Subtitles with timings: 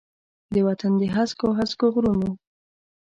[0.53, 2.29] د وطن د هسکو، هسکو غرونو،